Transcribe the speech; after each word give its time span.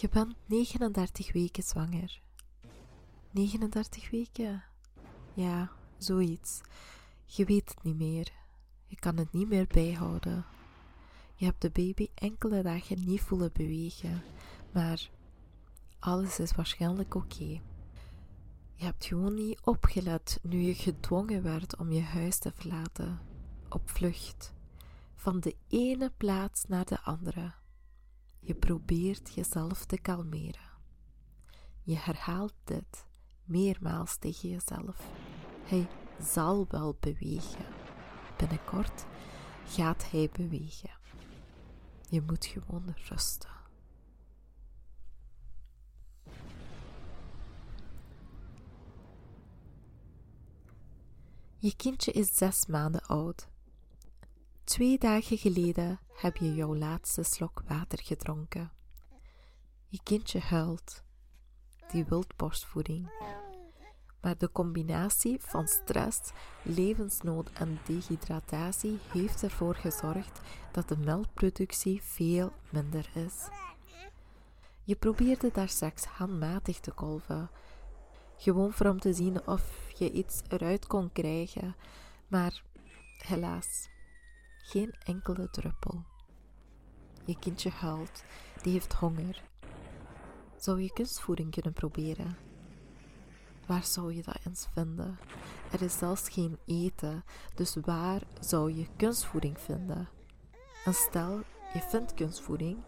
Je 0.00 0.08
bent 0.08 0.34
39 0.46 1.32
weken 1.32 1.62
zwanger. 1.62 2.20
39 3.30 4.10
weken? 4.10 4.64
Ja, 5.34 5.70
zoiets. 5.96 6.60
Je 7.24 7.44
weet 7.44 7.68
het 7.68 7.82
niet 7.82 7.96
meer. 7.98 8.32
Je 8.86 8.96
kan 8.96 9.16
het 9.16 9.32
niet 9.32 9.48
meer 9.48 9.66
bijhouden. 9.66 10.44
Je 11.34 11.44
hebt 11.44 11.60
de 11.60 11.70
baby 11.70 12.08
enkele 12.14 12.62
dagen 12.62 13.04
niet 13.04 13.20
voelen 13.20 13.50
bewegen, 13.52 14.22
maar 14.72 15.10
alles 15.98 16.38
is 16.38 16.52
waarschijnlijk 16.52 17.14
oké. 17.14 17.60
Je 18.74 18.84
hebt 18.84 19.04
gewoon 19.04 19.34
niet 19.34 19.60
opgelet 19.64 20.38
nu 20.42 20.60
je 20.60 20.74
gedwongen 20.74 21.42
werd 21.42 21.76
om 21.76 21.92
je 21.92 22.02
huis 22.02 22.38
te 22.38 22.52
verlaten, 22.54 23.20
op 23.68 23.90
vlucht, 23.90 24.52
van 25.14 25.40
de 25.40 25.56
ene 25.68 26.12
plaats 26.16 26.64
naar 26.64 26.84
de 26.84 27.00
andere. 27.00 27.52
Je 28.40 28.54
probeert 28.54 29.34
jezelf 29.34 29.84
te 29.84 29.98
kalmeren. 29.98 30.70
Je 31.82 31.96
herhaalt 31.96 32.54
dit 32.64 33.06
meermaals 33.44 34.16
tegen 34.16 34.48
jezelf. 34.48 35.10
Hij 35.64 35.88
zal 36.20 36.66
wel 36.68 36.96
bewegen. 37.00 37.64
Binnenkort 38.36 39.06
gaat 39.66 40.10
hij 40.10 40.28
bewegen. 40.32 40.90
Je 42.08 42.22
moet 42.22 42.46
gewoon 42.46 42.94
rusten. 43.08 43.50
Je 51.60 51.76
kindje 51.76 52.12
is 52.12 52.34
zes 52.34 52.66
maanden 52.66 53.06
oud. 53.06 53.48
Twee 54.68 54.98
dagen 54.98 55.38
geleden 55.38 56.00
heb 56.14 56.36
je 56.36 56.54
jouw 56.54 56.76
laatste 56.76 57.22
slok 57.22 57.62
water 57.66 57.98
gedronken. 58.02 58.72
Je 59.86 60.00
kindje 60.02 60.40
huilt. 60.40 61.02
Die 61.90 62.04
wil 62.04 62.24
borstvoeding. 62.36 63.10
Maar 64.20 64.38
de 64.38 64.52
combinatie 64.52 65.38
van 65.40 65.66
stress, 65.66 66.20
levensnood 66.62 67.50
en 67.52 67.78
dehydratatie 67.86 68.98
heeft 69.12 69.42
ervoor 69.42 69.74
gezorgd 69.74 70.40
dat 70.72 70.88
de 70.88 70.96
melkproductie 70.96 72.02
veel 72.02 72.52
minder 72.70 73.10
is. 73.14 73.48
Je 74.84 74.96
probeerde 74.96 75.50
daar 75.52 75.68
straks 75.68 76.04
handmatig 76.04 76.80
te 76.80 76.90
kolven, 76.90 77.50
gewoon 78.36 78.72
voor 78.72 78.86
om 78.86 79.00
te 79.00 79.12
zien 79.12 79.46
of 79.46 79.92
je 79.98 80.10
iets 80.10 80.42
eruit 80.48 80.86
kon 80.86 81.12
krijgen, 81.12 81.76
maar 82.26 82.62
helaas, 83.18 83.88
geen 84.68 84.94
enkele 84.98 85.50
druppel. 85.50 86.04
Je 87.24 87.38
kindje 87.38 87.70
huilt, 87.70 88.24
die 88.62 88.72
heeft 88.72 88.92
honger. 88.92 89.42
Zou 90.56 90.82
je 90.82 90.92
kunstvoeding 90.92 91.50
kunnen 91.50 91.72
proberen? 91.72 92.36
Waar 93.66 93.84
zou 93.84 94.14
je 94.14 94.22
dat 94.22 94.38
eens 94.46 94.68
vinden? 94.72 95.18
Er 95.72 95.82
is 95.82 95.98
zelfs 95.98 96.28
geen 96.28 96.58
eten, 96.66 97.24
dus 97.54 97.74
waar 97.74 98.22
zou 98.40 98.72
je 98.72 98.86
kunstvoeding 98.96 99.60
vinden? 99.60 100.08
En 100.84 100.94
stel, 100.94 101.42
je 101.72 101.80
vindt 101.80 102.14
kunstvoeding. 102.14 102.78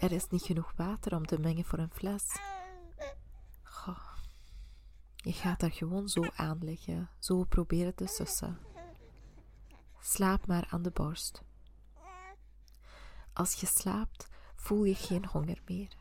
Er 0.00 0.12
is 0.12 0.28
niet 0.28 0.42
genoeg 0.42 0.72
water 0.76 1.16
om 1.16 1.26
te 1.26 1.38
mengen 1.38 1.64
voor 1.64 1.78
een 1.78 1.92
fles. 1.92 2.24
Goh. 3.62 4.16
Je 5.16 5.32
gaat 5.32 5.60
daar 5.60 5.72
gewoon 5.72 6.08
zo 6.08 6.24
aan 6.36 6.58
liggen, 6.60 7.10
zo 7.18 7.44
proberen 7.44 7.94
te 7.94 8.06
sussen. 8.06 8.68
Slaap 10.00 10.46
maar 10.46 10.66
aan 10.70 10.82
de 10.82 10.90
borst. 10.90 11.42
Als 13.32 13.54
je 13.54 13.66
slaapt, 13.66 14.28
voel 14.54 14.84
je 14.84 14.94
geen 14.94 15.26
honger 15.26 15.62
meer. 15.66 15.96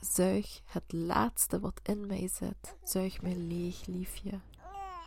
Zuig 0.00 0.60
het 0.64 0.92
laatste 0.92 1.60
wat 1.60 1.80
in 1.82 2.06
mij 2.06 2.28
zit. 2.28 2.76
Zuig 2.82 3.22
mij 3.22 3.36
leeg, 3.36 3.86
liefje. 3.86 4.40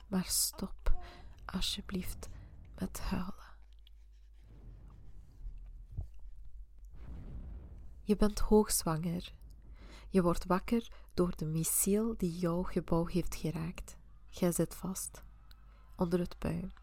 Maar 0.08 0.26
stop, 0.26 0.94
alsjeblieft, 1.46 2.30
met 2.78 3.00
huilen. 3.00 3.34
Je 8.02 8.16
bent 8.16 8.40
hoogzwanger. 8.40 9.34
Je 10.10 10.22
wordt 10.22 10.46
wakker 10.46 10.92
door 11.14 11.36
de 11.36 11.46
missiel 11.46 12.18
die 12.18 12.38
jouw 12.38 12.64
gebouw 12.64 13.06
heeft 13.06 13.36
geraakt. 13.36 13.98
Jij 14.30 14.52
zit 14.52 14.76
vast, 14.76 15.24
onder 15.96 16.20
het 16.20 16.38
puin. 16.38 16.74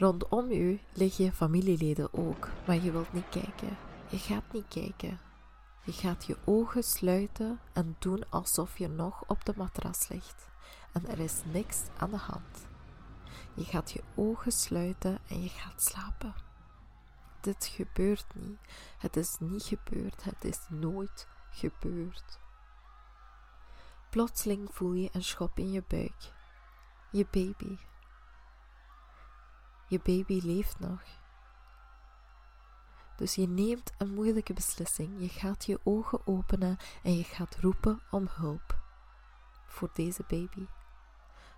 Rondom 0.00 0.50
u 0.50 0.80
liggen 0.92 1.32
familieleden 1.32 2.12
ook, 2.12 2.48
maar 2.66 2.76
je 2.76 2.92
wilt 2.92 3.12
niet 3.12 3.28
kijken. 3.28 3.76
Je 4.08 4.18
gaat 4.18 4.52
niet 4.52 4.68
kijken. 4.68 5.20
Je 5.84 5.92
gaat 5.92 6.24
je 6.24 6.36
ogen 6.44 6.84
sluiten 6.84 7.60
en 7.72 7.96
doen 7.98 8.24
alsof 8.30 8.78
je 8.78 8.88
nog 8.88 9.24
op 9.26 9.44
de 9.44 9.52
matras 9.56 10.08
ligt. 10.08 10.48
En 10.92 11.08
er 11.08 11.18
is 11.18 11.42
niks 11.52 11.82
aan 11.98 12.10
de 12.10 12.16
hand. 12.16 12.68
Je 13.54 13.64
gaat 13.64 13.90
je 13.90 14.02
ogen 14.14 14.52
sluiten 14.52 15.18
en 15.28 15.42
je 15.42 15.48
gaat 15.48 15.82
slapen. 15.82 16.34
Dit 17.40 17.66
gebeurt 17.66 18.26
niet. 18.34 18.58
Het 18.98 19.16
is 19.16 19.36
niet 19.40 19.62
gebeurd. 19.62 20.24
Het 20.24 20.44
is 20.44 20.58
nooit 20.68 21.28
gebeurd. 21.50 22.38
Plotseling 24.10 24.68
voel 24.72 24.92
je 24.92 25.08
een 25.12 25.24
schop 25.24 25.58
in 25.58 25.70
je 25.70 25.82
buik. 25.88 26.32
Je 27.10 27.26
baby. 27.30 27.78
Je 29.90 29.98
baby 30.02 30.40
leeft 30.42 30.78
nog. 30.78 31.02
Dus 33.16 33.34
je 33.34 33.48
neemt 33.48 33.92
een 33.98 34.14
moeilijke 34.14 34.52
beslissing. 34.52 35.20
Je 35.20 35.28
gaat 35.28 35.64
je 35.64 35.80
ogen 35.82 36.26
openen 36.26 36.76
en 37.02 37.16
je 37.16 37.24
gaat 37.24 37.56
roepen 37.60 38.00
om 38.10 38.28
hulp. 38.30 38.78
Voor 39.66 39.90
deze 39.92 40.24
baby. 40.28 40.66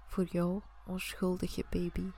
Voor 0.06 0.24
jouw 0.24 0.62
onschuldige 0.86 1.64
baby. 1.70 2.10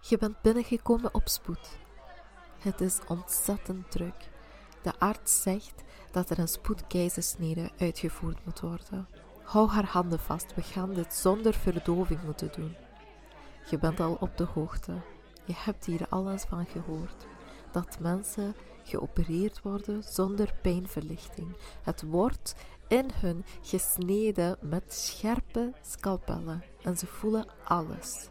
Je 0.00 0.18
bent 0.18 0.42
binnengekomen 0.42 1.14
op 1.14 1.28
spoed. 1.28 1.78
Het 2.58 2.80
is 2.80 2.98
ontzettend 3.06 3.90
druk. 3.90 4.30
De 4.82 4.98
arts 4.98 5.42
zegt 5.42 5.82
dat 6.10 6.30
er 6.30 6.38
een 6.38 6.48
spoedkeizersnede 6.48 7.70
uitgevoerd 7.78 8.44
moet 8.44 8.60
worden. 8.60 9.23
Hou 9.44 9.68
haar 9.68 9.86
handen 9.86 10.18
vast, 10.18 10.54
we 10.54 10.62
gaan 10.62 10.94
dit 10.94 11.14
zonder 11.14 11.54
verdoving 11.54 12.22
moeten 12.22 12.52
doen. 12.52 12.76
Je 13.70 13.78
bent 13.78 14.00
al 14.00 14.16
op 14.20 14.36
de 14.36 14.44
hoogte. 14.44 14.92
Je 15.44 15.54
hebt 15.56 15.84
hier 15.84 16.06
alles 16.08 16.42
van 16.42 16.66
gehoord. 16.66 17.26
Dat 17.72 17.98
mensen 18.00 18.54
geopereerd 18.82 19.62
worden 19.62 20.02
zonder 20.02 20.54
pijnverlichting. 20.62 21.56
Het 21.82 22.02
wordt 22.02 22.54
in 22.88 23.10
hun 23.14 23.44
gesneden 23.62 24.56
met 24.60 24.94
scherpe 24.94 25.72
scalpellen 25.82 26.64
en 26.82 26.96
ze 26.96 27.06
voelen 27.06 27.46
alles. 27.64 28.28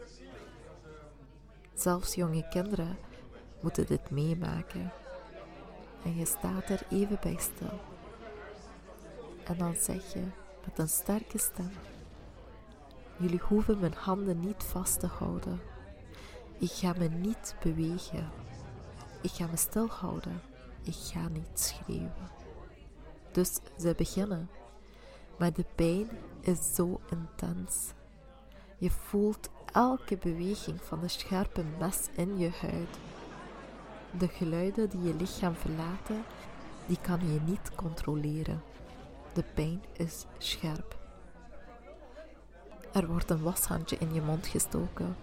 Zelfs 1.73 2.15
jonge 2.15 2.47
kinderen 2.49 2.97
moeten 3.61 3.85
dit 3.85 4.09
meemaken. 4.09 4.91
En 6.03 6.15
je 6.15 6.25
staat 6.25 6.69
er 6.69 6.85
even 6.89 7.17
bij 7.21 7.37
stil. 7.39 7.79
En 9.43 9.57
dan 9.57 9.75
zeg 9.75 10.13
je 10.13 10.23
met 10.65 10.79
een 10.79 10.89
sterke 10.89 11.37
stem: 11.37 11.71
Jullie 13.17 13.41
hoeven 13.41 13.79
mijn 13.79 13.93
handen 13.93 14.39
niet 14.39 14.63
vast 14.63 14.99
te 14.99 15.07
houden. 15.07 15.61
Ik 16.57 16.71
ga 16.71 16.93
me 16.97 17.07
niet 17.07 17.55
bewegen. 17.63 18.29
Ik 19.21 19.31
ga 19.31 19.47
me 19.47 19.57
stilhouden. 19.57 20.41
Ik 20.83 20.95
ga 20.95 21.27
niet 21.27 21.59
schreeuwen. 21.59 22.31
Dus 23.31 23.59
ze 23.79 23.93
beginnen. 23.97 24.49
Maar 25.37 25.53
de 25.53 25.65
pijn 25.75 26.09
is 26.41 26.75
zo 26.75 26.99
intens. 27.09 27.91
Je 28.77 28.89
voelt 28.89 29.49
elke 29.71 30.17
beweging 30.17 30.81
van 30.81 30.99
de 30.99 31.07
scherpe 31.07 31.63
mes 31.79 32.09
in 32.15 32.37
je 32.37 32.49
huid. 32.61 32.97
De 34.17 34.27
geluiden 34.27 34.89
die 34.89 35.01
je 35.01 35.15
lichaam 35.15 35.55
verlaten, 35.55 36.23
die 36.85 36.97
kan 37.01 37.19
je 37.33 37.39
niet 37.45 37.75
controleren. 37.75 38.61
De 39.33 39.43
pijn 39.43 39.83
is 39.93 40.25
scherp. 40.37 41.01
Er 42.93 43.07
wordt 43.07 43.29
een 43.29 43.41
washandje 43.41 43.97
in 43.97 44.13
je 44.13 44.21
mond 44.21 44.47
gestoken. 44.47 45.15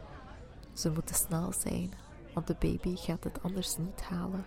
Ze 0.72 0.90
moeten 0.90 1.14
snel 1.14 1.52
zijn, 1.52 1.92
want 2.34 2.46
de 2.46 2.56
baby 2.58 2.96
gaat 2.96 3.24
het 3.24 3.42
anders 3.42 3.76
niet 3.76 4.00
halen. 4.00 4.44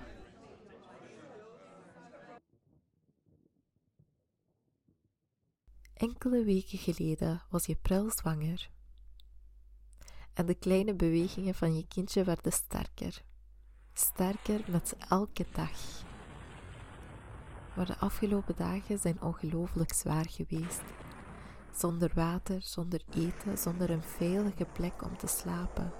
Enkele 5.94 6.44
weken 6.44 6.78
geleden 6.78 7.42
was 7.50 7.66
je 7.66 7.76
pril 7.76 8.12
zwanger. 8.12 8.70
En 10.34 10.46
de 10.46 10.56
kleine 10.56 10.94
bewegingen 10.94 11.56
van 11.56 11.76
je 11.76 11.88
kindje 11.88 12.24
werden 12.24 12.52
sterker. 12.52 13.22
Sterker 13.94 14.62
met 14.68 14.96
elke 15.10 15.46
dag. 15.52 16.04
Maar 17.76 17.86
de 17.86 17.98
afgelopen 17.98 18.56
dagen 18.56 19.00
zijn 19.00 19.22
ongelooflijk 19.22 19.94
zwaar 19.94 20.26
geweest. 20.30 20.84
Zonder 21.76 22.12
water, 22.16 22.62
zonder 22.62 23.02
eten, 23.10 23.58
zonder 23.58 23.90
een 23.90 24.04
veilige 24.04 24.66
plek 24.74 25.04
om 25.04 25.18
te 25.18 25.28
slapen. 25.28 25.92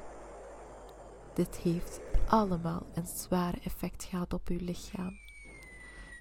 Dit 1.34 1.56
heeft 1.56 2.00
allemaal 2.28 2.86
een 2.94 3.08
zwaar 3.08 3.54
effect 3.64 4.04
gehad 4.04 4.34
op 4.34 4.48
uw 4.48 4.60
lichaam. 4.62 5.18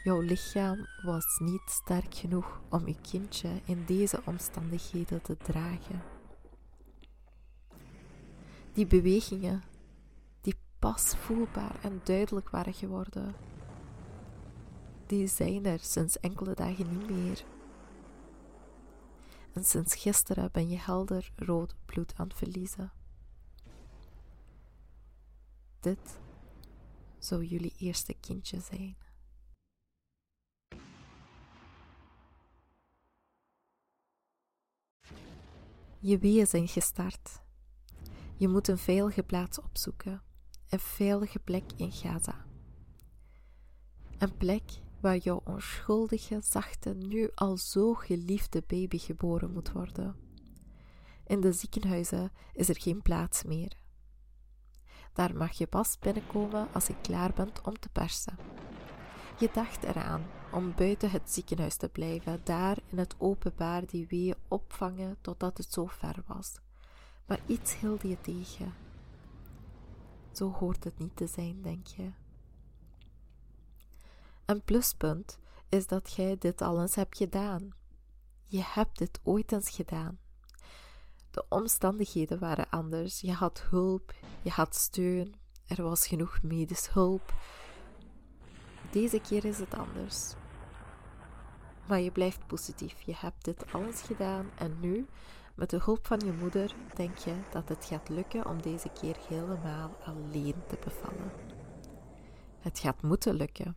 Jouw 0.02 0.20
lichaam 0.20 0.86
was 1.02 1.38
niet 1.38 1.62
sterk 1.70 2.14
genoeg 2.14 2.60
om 2.68 2.84
uw 2.86 2.96
kindje 3.10 3.48
in 3.64 3.84
deze 3.86 4.20
omstandigheden 4.24 5.22
te 5.22 5.36
dragen. 5.36 6.02
Die 8.72 8.86
bewegingen, 8.86 9.62
die 10.40 10.56
pas 10.78 11.16
voelbaar 11.16 11.76
en 11.82 12.00
duidelijk 12.04 12.50
waren 12.50 12.74
geworden, 12.74 13.34
die 15.12 15.26
zijn 15.26 15.66
er 15.66 15.78
sinds 15.80 16.20
enkele 16.20 16.54
dagen 16.54 16.98
niet 16.98 17.10
meer. 17.10 17.44
En 19.52 19.64
sinds 19.64 19.94
gisteren 19.94 20.52
ben 20.52 20.68
je 20.68 20.78
helder 20.78 21.32
rood 21.36 21.74
bloed 21.84 22.14
aan 22.16 22.28
het 22.28 22.36
verliezen. 22.36 22.92
Dit 25.80 26.20
zou 27.18 27.44
jullie 27.44 27.74
eerste 27.78 28.14
kindje 28.14 28.60
zijn. 28.60 28.96
Je 35.98 36.18
weeën 36.18 36.46
zijn 36.46 36.68
gestart. 36.68 37.42
Je 38.36 38.48
moet 38.48 38.68
een 38.68 38.78
veilige 38.78 39.22
plaats 39.22 39.60
opzoeken, 39.60 40.22
een 40.68 40.80
veilige 40.80 41.38
plek 41.38 41.72
in 41.76 41.92
Gaza. 41.92 42.44
Een 44.18 44.36
plek 44.36 44.62
waar 45.02 45.16
jouw 45.16 45.40
onschuldige, 45.44 46.40
zachte, 46.44 46.94
nu 46.94 47.30
al 47.34 47.56
zo 47.56 47.94
geliefde 47.94 48.62
baby 48.66 48.98
geboren 48.98 49.52
moet 49.52 49.72
worden. 49.72 50.16
In 51.26 51.40
de 51.40 51.52
ziekenhuizen 51.52 52.32
is 52.52 52.68
er 52.68 52.80
geen 52.80 53.02
plaats 53.02 53.42
meer. 53.42 53.72
Daar 55.12 55.36
mag 55.36 55.52
je 55.52 55.66
pas 55.66 55.98
binnenkomen 55.98 56.68
als 56.72 56.86
je 56.86 56.94
klaar 57.00 57.32
bent 57.32 57.60
om 57.60 57.78
te 57.78 57.88
persen. 57.88 58.36
Je 59.38 59.50
dacht 59.52 59.82
eraan 59.82 60.22
om 60.52 60.74
buiten 60.74 61.10
het 61.10 61.30
ziekenhuis 61.30 61.76
te 61.76 61.88
blijven, 61.88 62.40
daar 62.44 62.78
in 62.90 62.98
het 62.98 63.14
openbaar 63.18 63.86
die 63.86 64.06
weeën 64.06 64.36
opvangen 64.48 65.16
totdat 65.20 65.58
het 65.58 65.72
zo 65.72 65.86
ver 65.86 66.22
was. 66.26 66.54
Maar 67.26 67.40
iets 67.46 67.78
hield 67.78 68.02
je 68.02 68.20
tegen. 68.20 68.74
Zo 70.32 70.50
hoort 70.50 70.84
het 70.84 70.98
niet 70.98 71.16
te 71.16 71.26
zijn, 71.26 71.62
denk 71.62 71.86
je. 71.86 72.21
Een 74.52 74.62
pluspunt 74.62 75.38
is 75.68 75.86
dat 75.86 76.12
jij 76.12 76.36
dit 76.38 76.62
al 76.62 76.80
eens 76.80 76.94
hebt 76.94 77.16
gedaan. 77.16 77.70
Je 78.44 78.62
hebt 78.64 78.98
dit 78.98 79.20
ooit 79.22 79.52
eens 79.52 79.70
gedaan. 79.70 80.18
De 81.30 81.44
omstandigheden 81.48 82.38
waren 82.38 82.70
anders. 82.70 83.20
Je 83.20 83.32
had 83.32 83.62
hulp, 83.70 84.14
je 84.42 84.50
had 84.50 84.74
steun, 84.74 85.34
er 85.66 85.82
was 85.82 86.06
genoeg 86.06 86.42
medisch 86.42 86.92
hulp. 86.92 87.34
Deze 88.90 89.20
keer 89.20 89.44
is 89.44 89.58
het 89.58 89.74
anders. 89.74 90.34
Maar 91.88 92.00
je 92.00 92.10
blijft 92.10 92.46
positief. 92.46 93.00
Je 93.00 93.14
hebt 93.16 93.44
dit 93.44 93.72
alles 93.72 94.02
gedaan 94.02 94.50
en 94.58 94.80
nu, 94.80 95.06
met 95.54 95.70
de 95.70 95.80
hulp 95.84 96.06
van 96.06 96.20
je 96.24 96.32
moeder, 96.32 96.74
denk 96.94 97.16
je 97.16 97.34
dat 97.50 97.68
het 97.68 97.84
gaat 97.84 98.08
lukken 98.08 98.46
om 98.46 98.62
deze 98.62 98.88
keer 99.00 99.16
helemaal 99.28 99.96
alleen 100.04 100.62
te 100.68 100.78
bevallen. 100.84 101.32
Het 102.58 102.78
gaat 102.78 103.02
moeten 103.02 103.34
lukken. 103.34 103.74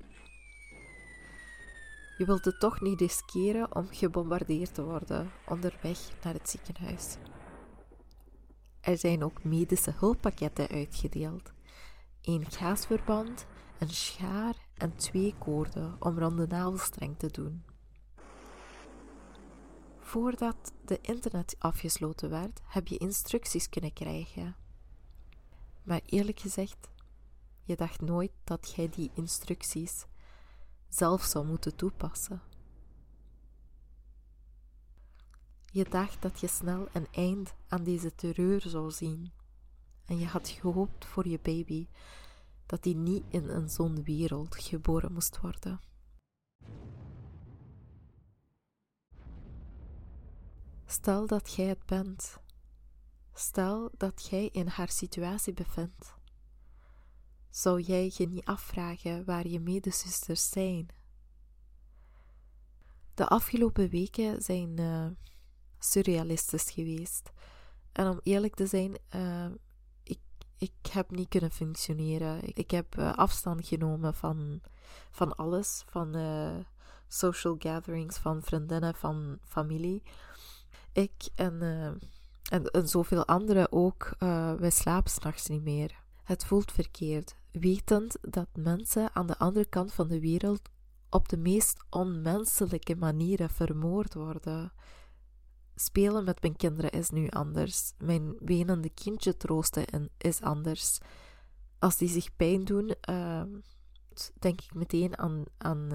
Je 2.18 2.26
wilt 2.26 2.46
het 2.46 2.60
toch 2.60 2.82
niet 2.82 3.00
riskeren 3.00 3.76
om 3.76 3.88
gebombardeerd 3.92 4.74
te 4.74 4.84
worden 4.84 5.32
onderweg 5.46 6.00
naar 6.24 6.34
het 6.34 6.50
ziekenhuis. 6.50 7.18
Er 8.82 8.98
zijn 8.98 9.24
ook 9.24 9.44
medische 9.44 9.94
hulppakketten 9.96 10.68
uitgedeeld. 10.68 11.52
Een 12.22 12.46
gaasverband, 12.52 13.46
een 13.80 13.90
schaar 13.90 14.56
en 14.78 14.96
twee 14.96 15.36
koorden 15.40 15.96
om 16.00 16.20
rond 16.20 16.38
de 16.38 16.48
navelstreng 16.48 17.18
te 17.18 17.32
doen. 17.32 17.64
Voordat 20.00 20.74
de 20.86 21.00
internet 21.02 21.56
afgesloten 21.60 22.30
werd, 22.30 22.62
heb 22.64 22.88
je 22.88 22.98
instructies 22.98 23.70
kunnen 23.70 23.94
krijgen. 23.94 24.56
Maar 25.84 26.02
eerlijk 26.06 26.40
gezegd, 26.40 26.90
je 27.64 27.76
dacht 27.76 28.02
nooit 28.02 28.32
dat 28.44 28.74
jij 28.76 28.90
die 28.90 29.12
instructies 29.14 30.06
zelf 30.96 31.24
zou 31.24 31.46
moeten 31.46 31.76
toepassen. 31.76 32.42
Je 35.66 35.84
dacht 35.84 36.22
dat 36.22 36.40
je 36.40 36.48
snel 36.48 36.88
een 36.94 37.08
eind 37.12 37.54
aan 37.68 37.84
deze 37.84 38.16
terreur 38.16 38.62
zou 38.62 38.92
zien. 38.92 39.32
En 40.06 40.18
je 40.18 40.26
had 40.26 40.50
gehoopt 40.50 41.06
voor 41.06 41.28
je 41.28 41.40
baby 41.42 41.88
dat 42.66 42.84
hij 42.84 42.94
niet 42.94 43.24
in 43.30 43.50
een 43.50 43.70
zo'n 43.70 44.04
wereld 44.04 44.56
geboren 44.56 45.14
moest 45.14 45.40
worden. 45.40 45.80
Stel 50.86 51.28
dat 51.28 51.54
jij 51.54 51.66
het 51.66 51.86
bent. 51.86 52.38
Stel 53.34 53.92
dat 53.98 54.28
jij 54.30 54.50
in 54.52 54.68
haar 54.68 54.90
situatie 54.90 55.54
bevindt. 55.54 56.16
Zou 57.56 57.82
jij 57.82 58.12
je 58.18 58.28
niet 58.28 58.46
afvragen 58.46 59.26
waar 59.26 59.48
je 59.48 59.60
medezusters 59.60 60.50
zijn? 60.50 60.88
De 63.14 63.28
afgelopen 63.28 63.90
weken 63.90 64.42
zijn 64.42 64.80
uh, 64.80 65.08
surrealistisch 65.80 66.72
geweest. 66.72 67.32
En 67.92 68.08
om 68.08 68.20
eerlijk 68.24 68.56
te 68.56 68.66
zijn, 68.66 68.98
uh, 69.16 69.46
ik, 70.04 70.20
ik 70.58 70.74
heb 70.92 71.12
niet 71.12 71.30
kunnen 71.30 71.52
functioneren. 71.52 72.58
Ik, 72.58 72.72
heb 72.72 72.98
uh, 72.98 73.14
afstand 73.14 73.68
genomen 73.68 74.14
van, 74.14 74.62
van 75.12 75.36
alles, 75.36 75.84
van 75.86 76.16
social 77.08 77.56
gatherings, 77.60 78.18
van 78.18 78.42
vriendinnen, 78.42 78.96
van 78.96 79.38
familie. 79.44 80.04
Ik 80.94 81.30
en, 81.36 81.62
en, 82.50 82.66
en, 82.66 82.88
zoveel 82.88 83.26
anderen 83.26 83.72
ook, 83.72 84.16
wij 84.60 84.72
slapen 84.72 85.12
s'nachts 85.12 85.48
niet 85.48 85.64
meer. 85.64 86.04
Het 86.26 86.46
voelt 86.46 86.72
verkeerd, 86.72 87.36
wetend 87.52 88.18
dat 88.22 88.48
mensen 88.54 89.16
aan 89.16 89.28
de 89.28 89.38
andere 89.38 89.66
kant 89.66 89.94
van 89.94 90.08
de 90.08 90.20
wereld 90.20 90.70
op 91.10 91.30
de 91.30 91.38
meest 91.38 91.84
onmenselijke 91.90 92.96
manieren 92.96 93.50
vermoord 93.50 94.14
worden. 94.14 94.74
Spelen 95.76 96.24
met 96.24 96.42
mijn 96.42 96.56
kinderen 96.56 96.92
is 96.92 97.10
nu 97.10 97.30
anders. 97.30 97.94
Mijn 97.98 98.36
wenende 98.40 98.90
kindje 98.90 99.38
troosten 99.38 100.10
is 100.18 100.42
anders. 100.42 100.98
Als 101.80 101.98
die 101.98 102.10
zich 102.10 102.36
pijn 102.36 102.64
doen, 102.64 102.96
uh, 103.10 103.44
denk 104.40 104.62
ik 104.62 104.74
meteen 104.74 105.18
aan, 105.18 105.44
aan, 105.58 105.90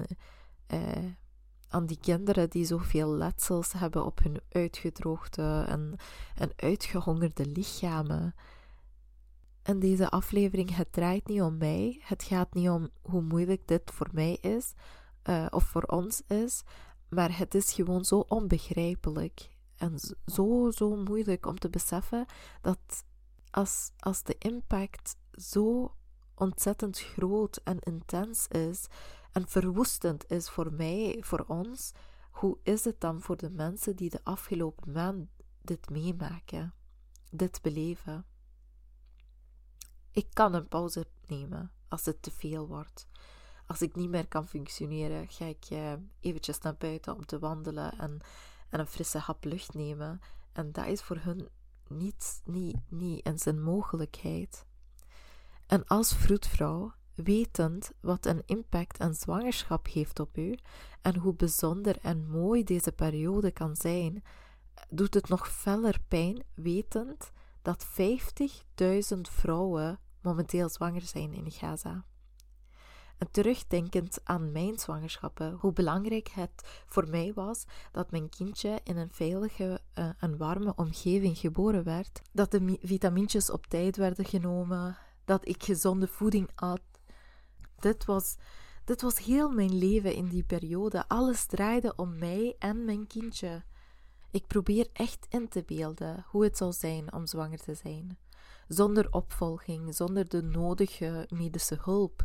uh, 0.73 1.11
aan 1.67 1.85
die 1.85 1.99
kinderen 1.99 2.49
die 2.49 2.65
zoveel 2.65 3.09
letsels 3.09 3.71
hebben 3.71 4.05
op 4.05 4.19
hun 4.23 4.41
uitgedroogde 4.49 5.65
en, 5.67 5.95
en 6.35 6.51
uitgehongerde 6.55 7.45
lichamen. 7.45 8.35
En 9.63 9.79
deze 9.79 10.09
aflevering, 10.09 10.75
het 10.75 10.91
draait 10.91 11.27
niet 11.27 11.41
om 11.41 11.57
mij. 11.57 12.01
Het 12.03 12.23
gaat 12.23 12.53
niet 12.53 12.69
om 12.69 12.89
hoe 13.01 13.21
moeilijk 13.21 13.67
dit 13.67 13.91
voor 13.91 14.09
mij 14.11 14.33
is 14.33 14.73
uh, 15.29 15.45
of 15.49 15.63
voor 15.63 15.83
ons 15.83 16.21
is. 16.27 16.63
Maar 17.09 17.37
het 17.37 17.55
is 17.55 17.73
gewoon 17.73 18.05
zo 18.05 18.19
onbegrijpelijk 18.19 19.49
en 19.77 19.99
zo, 20.25 20.71
zo 20.71 20.95
moeilijk 20.95 21.45
om 21.45 21.59
te 21.59 21.69
beseffen 21.69 22.25
dat 22.61 23.03
als, 23.51 23.91
als 23.99 24.23
de 24.23 24.35
impact 24.37 25.15
zo 25.31 25.95
ontzettend 26.35 26.99
groot 26.99 27.61
en 27.63 27.79
intens 27.79 28.47
is 28.47 28.85
en 29.31 29.47
verwoestend 29.47 30.31
is 30.31 30.49
voor 30.49 30.73
mij, 30.73 31.17
voor 31.19 31.45
ons, 31.47 31.91
hoe 32.31 32.57
is 32.63 32.83
het 32.83 33.01
dan 33.01 33.21
voor 33.21 33.37
de 33.37 33.49
mensen 33.49 33.95
die 33.95 34.09
de 34.09 34.19
afgelopen 34.23 34.91
maand 34.91 35.29
dit 35.61 35.89
meemaken, 35.89 36.73
dit 37.31 37.61
beleven? 37.61 38.25
Ik 40.11 40.27
kan 40.33 40.53
een 40.53 40.67
pauze 40.67 41.05
nemen 41.27 41.71
als 41.87 42.05
het 42.05 42.21
te 42.21 42.31
veel 42.31 42.67
wordt. 42.67 43.07
Als 43.65 43.81
ik 43.81 43.95
niet 43.95 44.09
meer 44.09 44.27
kan 44.27 44.47
functioneren, 44.47 45.29
ga 45.29 45.45
ik 45.45 45.65
uh, 45.69 45.93
eventjes 46.19 46.59
naar 46.59 46.75
buiten 46.77 47.15
om 47.15 47.25
te 47.25 47.39
wandelen 47.39 47.99
en, 47.99 48.19
en 48.69 48.79
een 48.79 48.87
frisse 48.87 49.17
hap 49.17 49.43
lucht 49.43 49.73
nemen. 49.73 50.21
En 50.51 50.71
dat 50.71 50.85
is 50.85 51.01
voor 51.01 51.17
hun 51.17 51.49
niet, 51.87 52.41
niet, 52.45 52.77
niet 52.87 53.25
eens 53.25 53.45
een 53.45 53.61
mogelijkheid. 53.61 54.65
En 55.67 55.85
als 55.85 56.15
vroedvrouw, 56.15 56.93
wetend 57.15 57.91
wat 57.99 58.25
een 58.25 58.43
impact 58.45 58.99
een 58.99 59.13
zwangerschap 59.13 59.87
heeft 59.87 60.19
op 60.19 60.37
u 60.37 60.57
en 61.01 61.15
hoe 61.15 61.33
bijzonder 61.33 61.97
en 62.01 62.29
mooi 62.29 62.63
deze 62.63 62.91
periode 62.91 63.51
kan 63.51 63.75
zijn, 63.75 64.23
doet 64.89 65.13
het 65.13 65.29
nog 65.29 65.51
feller 65.51 65.99
pijn 66.07 66.43
wetend 66.53 67.31
dat 67.61 67.85
50.000 67.85 69.19
vrouwen 69.21 69.99
momenteel 70.21 70.69
zwanger 70.69 71.01
zijn 71.01 71.33
in 71.33 71.51
Gaza. 71.51 72.05
En 73.21 73.31
terugdenkend 73.31 74.19
aan 74.23 74.51
mijn 74.51 74.79
zwangerschappen, 74.79 75.57
hoe 75.59 75.73
belangrijk 75.73 76.29
het 76.29 76.83
voor 76.85 77.09
mij 77.09 77.31
was 77.35 77.65
dat 77.91 78.11
mijn 78.11 78.29
kindje 78.29 78.79
in 78.83 78.97
een 78.97 79.11
veilige 79.11 79.81
en 79.93 80.15
eh, 80.19 80.37
warme 80.37 80.73
omgeving 80.75 81.37
geboren 81.37 81.83
werd, 81.83 82.21
dat 82.31 82.51
de 82.51 82.77
vitamintjes 82.81 83.49
op 83.49 83.67
tijd 83.67 83.97
werden 83.97 84.25
genomen, 84.25 84.97
dat 85.25 85.47
ik 85.47 85.63
gezonde 85.63 86.07
voeding 86.07 86.49
at. 86.55 86.81
Dit 87.79 88.05
was, 88.05 88.35
dit 88.85 89.01
was 89.01 89.17
heel 89.17 89.49
mijn 89.49 89.77
leven 89.77 90.13
in 90.13 90.27
die 90.27 90.43
periode. 90.43 91.07
Alles 91.07 91.45
draaide 91.45 91.95
om 91.95 92.17
mij 92.17 92.55
en 92.59 92.85
mijn 92.85 93.07
kindje. 93.07 93.63
Ik 94.31 94.47
probeer 94.47 94.89
echt 94.93 95.25
in 95.29 95.47
te 95.47 95.63
beelden 95.63 96.25
hoe 96.27 96.43
het 96.43 96.57
zou 96.57 96.73
zijn 96.73 97.13
om 97.13 97.27
zwanger 97.27 97.59
te 97.59 97.73
zijn. 97.73 98.17
Zonder 98.67 99.11
opvolging, 99.13 99.95
zonder 99.95 100.29
de 100.29 100.41
nodige 100.41 101.27
medische 101.29 101.77
hulp. 101.81 102.23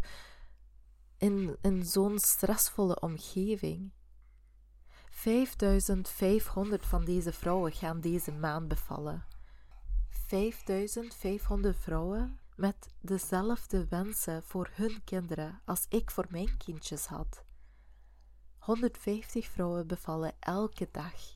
In, 1.19 1.57
in 1.61 1.85
zo'n 1.85 2.19
stressvolle 2.19 3.01
omgeving. 3.01 3.93
5500 5.11 6.87
van 6.87 7.05
deze 7.05 7.33
vrouwen 7.33 7.73
gaan 7.73 8.01
deze 8.01 8.33
maand 8.33 8.69
bevallen. 8.69 9.25
5500 10.09 11.77
vrouwen 11.77 12.39
met 12.57 12.95
dezelfde 13.01 13.87
wensen 13.89 14.43
voor 14.43 14.71
hun 14.73 15.05
kinderen 15.05 15.61
als 15.65 15.87
ik 15.89 16.11
voor 16.11 16.27
mijn 16.31 16.57
kindjes 16.57 17.07
had. 17.07 17.45
150 18.59 19.47
vrouwen 19.47 19.87
bevallen 19.87 20.35
elke 20.41 20.89
dag 20.93 21.36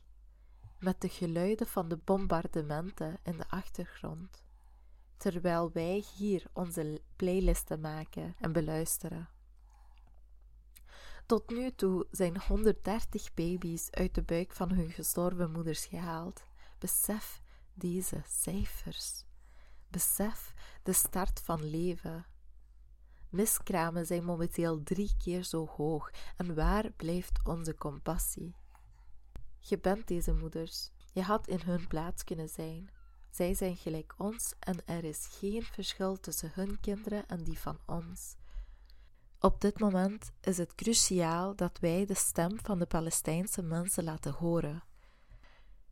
met 0.81 1.01
de 1.01 1.09
geluiden 1.09 1.67
van 1.67 1.89
de 1.89 1.97
bombardementen 1.97 3.17
in 3.23 3.37
de 3.37 3.49
achtergrond, 3.49 4.43
terwijl 5.17 5.71
wij 5.71 6.03
hier 6.17 6.45
onze 6.53 7.01
playlisten 7.15 7.79
maken 7.79 8.35
en 8.39 8.51
beluisteren. 8.51 9.29
Tot 11.25 11.49
nu 11.49 11.71
toe 11.71 12.07
zijn 12.11 12.41
130 12.41 13.33
baby's 13.33 13.89
uit 13.91 14.15
de 14.15 14.21
buik 14.23 14.53
van 14.53 14.71
hun 14.71 14.91
gestorven 14.91 15.51
moeders 15.51 15.85
gehaald. 15.85 16.43
Besef 16.79 17.41
deze 17.73 18.21
cijfers. 18.27 19.25
Besef 19.87 20.53
de 20.83 20.93
start 20.93 21.41
van 21.41 21.69
leven. 21.69 22.25
Miskramen 23.29 24.05
zijn 24.05 24.23
momenteel 24.23 24.83
drie 24.83 25.11
keer 25.17 25.43
zo 25.43 25.67
hoog. 25.67 26.11
En 26.37 26.55
waar 26.55 26.91
blijft 26.91 27.39
onze 27.43 27.75
compassie? 27.75 28.55
Je 29.61 29.79
bent 29.79 30.07
deze 30.07 30.33
moeders. 30.33 30.91
Je 31.13 31.21
had 31.21 31.47
in 31.47 31.59
hun 31.65 31.87
plaats 31.87 32.23
kunnen 32.23 32.49
zijn. 32.49 32.89
Zij 33.31 33.53
zijn 33.53 33.75
gelijk 33.75 34.13
ons 34.17 34.53
en 34.59 34.85
er 34.85 35.03
is 35.03 35.27
geen 35.39 35.63
verschil 35.63 36.19
tussen 36.19 36.51
hun 36.53 36.79
kinderen 36.79 37.27
en 37.27 37.43
die 37.43 37.59
van 37.59 37.79
ons. 37.85 38.35
Op 39.39 39.61
dit 39.61 39.79
moment 39.79 40.31
is 40.41 40.57
het 40.57 40.75
cruciaal 40.75 41.55
dat 41.55 41.79
wij 41.79 42.05
de 42.05 42.13
stem 42.13 42.59
van 42.63 42.79
de 42.79 42.85
Palestijnse 42.85 43.61
mensen 43.61 44.03
laten 44.03 44.33
horen. 44.33 44.83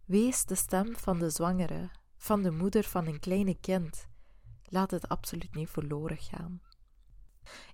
Wees 0.06 0.46
de 0.46 0.56
stem 0.56 0.98
van 0.98 1.20
de 1.20 1.30
zwangere, 1.30 1.90
van 2.18 2.42
de 2.44 2.52
moeder 2.52 2.84
van 2.84 3.08
een 3.08 3.20
kleine 3.20 3.60
kind. 3.60 4.08
Laat 4.64 4.92
het 4.92 5.08
absoluut 5.08 5.56
niet 5.56 5.70
verloren 5.70 6.18
gaan. 6.18 6.62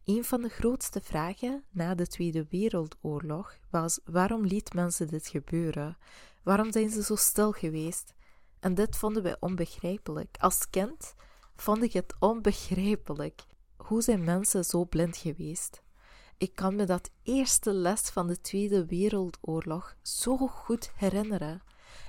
Een 0.03 0.23
van 0.23 0.41
de 0.41 0.49
grootste 0.49 1.01
vragen 1.01 1.63
na 1.71 1.95
de 1.95 2.07
Tweede 2.07 2.45
Wereldoorlog 2.49 3.57
was 3.69 3.99
waarom 4.05 4.45
liet 4.45 4.73
mensen 4.73 5.07
dit 5.07 5.27
gebeuren? 5.27 5.97
Waarom 6.43 6.71
zijn 6.71 6.89
ze 6.89 7.03
zo 7.03 7.15
stil 7.15 7.51
geweest? 7.51 8.13
En 8.59 8.75
dit 8.75 8.95
vonden 8.95 9.23
wij 9.23 9.37
onbegrijpelijk. 9.39 10.37
Als 10.39 10.69
kind 10.69 11.15
vond 11.55 11.83
ik 11.83 11.93
het 11.93 12.13
onbegrijpelijk. 12.19 13.45
Hoe 13.75 14.01
zijn 14.01 14.23
mensen 14.23 14.65
zo 14.65 14.85
blind 14.85 15.17
geweest? 15.17 15.83
Ik 16.37 16.55
kan 16.55 16.75
me 16.75 16.85
dat 16.85 17.09
eerste 17.23 17.73
les 17.73 18.01
van 18.01 18.27
de 18.27 18.41
Tweede 18.41 18.85
Wereldoorlog 18.85 19.95
zo 20.01 20.37
goed 20.37 20.91
herinneren. 20.95 21.61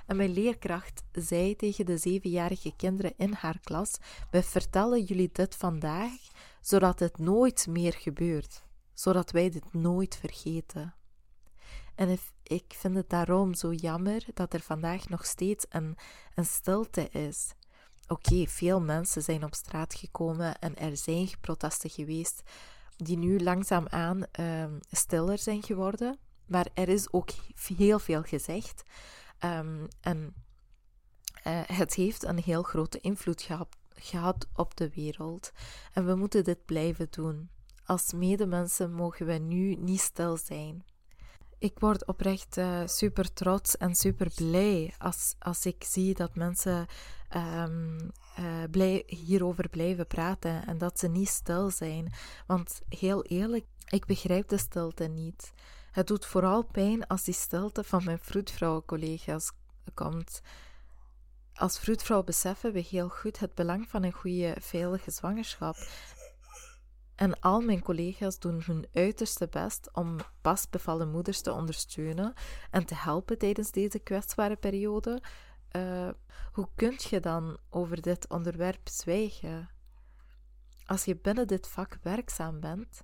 En 0.05 0.15
mijn 0.15 0.33
leerkracht 0.33 1.03
zei 1.11 1.55
tegen 1.55 1.85
de 1.85 1.97
zevenjarige 1.97 2.73
kinderen 2.75 3.13
in 3.17 3.33
haar 3.33 3.59
klas: 3.59 3.97
We 4.31 4.43
vertellen 4.43 5.03
jullie 5.03 5.29
dit 5.31 5.55
vandaag, 5.55 6.19
zodat 6.61 6.99
het 6.99 7.17
nooit 7.17 7.67
meer 7.69 7.93
gebeurt, 7.93 8.63
zodat 8.93 9.31
wij 9.31 9.49
dit 9.49 9.73
nooit 9.73 10.15
vergeten. 10.15 10.95
En 11.95 12.17
ik 12.43 12.73
vind 12.77 12.95
het 12.95 13.09
daarom 13.09 13.53
zo 13.53 13.73
jammer 13.73 14.25
dat 14.33 14.53
er 14.53 14.61
vandaag 14.61 15.09
nog 15.09 15.25
steeds 15.25 15.65
een, 15.69 15.97
een 16.35 16.45
stilte 16.45 17.09
is. 17.09 17.53
Oké, 18.07 18.47
veel 18.47 18.81
mensen 18.81 19.21
zijn 19.21 19.43
op 19.43 19.53
straat 19.53 19.93
gekomen 19.93 20.59
en 20.59 20.77
er 20.77 20.97
zijn 20.97 21.29
protesten 21.41 21.89
geweest 21.89 22.41
die 22.97 23.17
nu 23.17 23.39
langzaamaan 23.39 24.23
uh, 24.39 24.65
stiller 24.91 25.37
zijn 25.37 25.63
geworden. 25.63 26.17
Maar 26.45 26.67
er 26.73 26.89
is 26.89 27.11
ook 27.11 27.29
heel 27.77 27.99
veel 27.99 28.21
gezegd. 28.21 28.83
Um, 29.43 29.87
en 30.01 30.33
uh, 31.47 31.61
het 31.65 31.93
heeft 31.93 32.23
een 32.23 32.39
heel 32.39 32.63
grote 32.63 32.99
invloed 32.99 33.47
gehad, 33.95 34.47
op 34.53 34.77
de 34.77 34.89
wereld. 34.89 35.51
En 35.93 36.05
we 36.05 36.15
moeten 36.15 36.43
dit 36.43 36.65
blijven 36.65 37.07
doen. 37.09 37.49
Als 37.85 38.13
medemensen 38.13 38.93
mogen 38.93 39.25
we 39.25 39.33
nu 39.33 39.75
niet 39.75 39.99
stil 39.99 40.37
zijn. 40.37 40.85
Ik 41.59 41.79
word 41.79 42.05
oprecht 42.05 42.57
uh, 42.57 42.81
super 42.85 43.33
trots 43.33 43.77
en 43.77 43.95
super 43.95 44.31
blij 44.35 44.93
als, 44.97 45.35
als 45.39 45.65
ik 45.65 45.83
zie 45.83 46.13
dat 46.13 46.35
mensen 46.35 46.87
um, 47.35 47.97
uh, 48.39 48.63
blij, 48.71 49.03
hierover 49.05 49.69
blijven 49.69 50.07
praten 50.07 50.67
en 50.67 50.77
dat 50.77 50.99
ze 50.99 51.07
niet 51.07 51.29
stil 51.29 51.69
zijn. 51.69 52.13
Want 52.47 52.81
heel 52.89 53.23
eerlijk, 53.23 53.65
ik 53.87 54.05
begrijp 54.05 54.47
de 54.47 54.57
stilte 54.57 55.07
niet. 55.07 55.53
Het 55.97 56.07
doet 56.07 56.25
vooral 56.25 56.63
pijn 56.63 57.07
als 57.07 57.23
die 57.23 57.33
stilte 57.33 57.83
van 57.83 58.03
mijn 58.03 58.19
vroedvrouwen-collega's 58.19 59.51
komt. 59.93 60.41
Als 61.53 61.79
vroedvrouw 61.79 62.23
beseffen 62.23 62.73
we 62.73 62.79
heel 62.79 63.09
goed 63.09 63.39
het 63.39 63.55
belang 63.55 63.89
van 63.89 64.03
een 64.03 64.11
goede, 64.11 64.55
veilige 64.59 65.11
zwangerschap. 65.11 65.75
En 67.15 67.39
al 67.39 67.61
mijn 67.61 67.81
collega's 67.81 68.39
doen 68.39 68.61
hun 68.65 68.87
uiterste 68.93 69.47
best 69.47 69.89
om 69.93 70.17
pas 70.41 70.69
bevallen 70.69 71.11
moeders 71.11 71.41
te 71.41 71.53
ondersteunen 71.53 72.33
en 72.71 72.85
te 72.85 72.95
helpen 72.95 73.37
tijdens 73.37 73.71
deze 73.71 73.99
kwetsbare 73.99 74.55
periode. 74.55 75.21
Uh, 75.71 76.09
hoe 76.51 76.69
kunt 76.75 77.03
je 77.03 77.19
dan 77.19 77.57
over 77.69 78.01
dit 78.01 78.29
onderwerp 78.29 78.87
zwijgen? 78.89 79.69
Als 80.85 81.05
je 81.05 81.15
binnen 81.15 81.47
dit 81.47 81.67
vak 81.67 81.97
werkzaam 82.01 82.59
bent, 82.59 83.03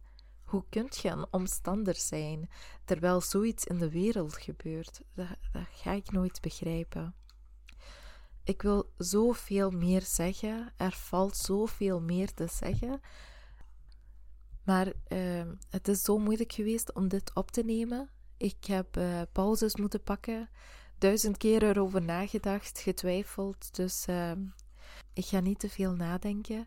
hoe 0.54 0.66
kunt 0.70 0.98
je 0.98 1.10
een 1.10 1.28
omstander 1.32 1.96
zijn 1.96 2.50
terwijl 2.86 3.22
zoiets 3.22 3.66
in 3.66 3.78
de 3.78 3.90
wereld 3.90 4.38
gebeurt? 4.38 5.02
Dat, 5.14 5.28
dat 5.52 5.64
ga 5.72 5.92
ik 5.92 6.12
nooit 6.12 6.42
begrijpen. 6.42 7.16
Ik 8.44 8.62
wil 8.62 8.92
zoveel 8.98 9.72
meer 9.72 10.02
zeggen. 10.02 10.74
Er 10.78 10.92
valt 10.92 11.38
zoveel 11.38 12.02
meer 12.02 12.34
te 12.34 12.48
zeggen. 12.48 13.00
Maar 14.64 14.94
uh, 15.08 15.42
het 15.70 15.88
is 15.88 16.04
zo 16.04 16.18
moeilijk 16.18 16.52
geweest 16.52 16.94
om 16.94 17.08
dit 17.08 17.34
op 17.34 17.52
te 17.52 17.64
nemen. 17.64 18.10
Ik 18.38 18.66
heb 18.66 18.98
uh, 18.98 19.22
pauzes 19.32 19.76
moeten 19.76 20.04
pakken, 20.04 20.50
duizend 20.98 21.38
keer 21.38 21.64
erover 21.64 22.02
nagedacht, 22.02 22.80
getwijfeld. 22.80 23.76
Dus 23.76 24.08
uh, 24.08 24.32
ik 25.14 25.26
ga 25.26 25.40
niet 25.40 25.60
te 25.60 25.70
veel 25.70 25.94
nadenken. 25.94 26.66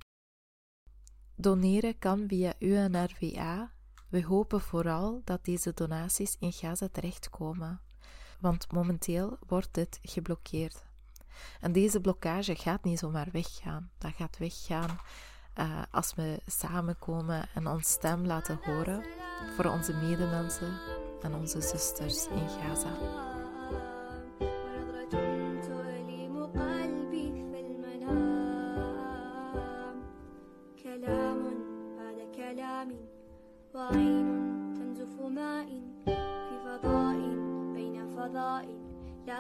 Doneren 1.37 1.99
kan 1.99 2.25
via 2.28 2.55
UNRWA. 2.59 3.75
We 4.09 4.25
hopen 4.25 4.61
vooral 4.61 5.21
dat 5.25 5.45
deze 5.45 5.73
donaties 5.75 6.37
in 6.39 6.53
Gaza 6.53 6.89
terechtkomen, 6.93 7.81
want 8.41 8.73
momenteel 8.73 9.39
wordt 9.47 9.69
dit 9.75 9.99
geblokkeerd. 10.03 10.85
En 11.61 11.73
deze 11.73 12.01
blokkage 12.01 12.55
gaat 12.55 12.85
niet 12.85 12.99
zomaar 12.99 13.29
weggaan. 13.33 13.91
Dat 13.99 14.13
gaat 14.17 14.39
weggaan 14.39 14.99
uh, 15.59 15.83
als 15.91 16.15
we 16.15 16.41
samenkomen 16.47 17.49
en 17.55 17.67
ons 17.67 17.91
stem 17.91 18.27
laten 18.27 18.59
horen 18.63 19.05
voor 19.57 19.65
onze 19.65 19.93
medemensen 19.93 20.79
en 21.23 21.35
onze 21.35 21.61
zusters 21.61 22.27
in 22.27 22.49
Gaza. 22.49 23.36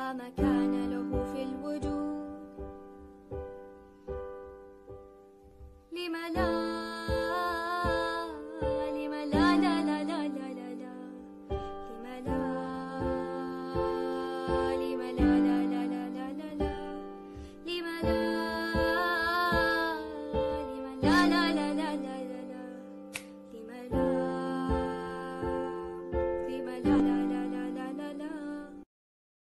I'm 0.06 0.20
a 0.20 0.30
kind 0.40 0.72
of 0.76 0.90
a. 0.92 1.25